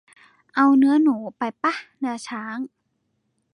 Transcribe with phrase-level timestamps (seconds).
[0.55, 2.57] เอาเนื้อหนูไปปะเนื้อช้าง